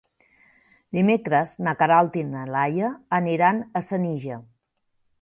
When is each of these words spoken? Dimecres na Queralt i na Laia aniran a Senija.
Dimecres 0.97 1.51
na 1.69 1.75
Queralt 1.83 2.19
i 2.23 2.25
na 2.31 2.49
Laia 2.57 2.93
aniran 3.23 3.63
a 3.83 3.87
Senija. 3.93 4.43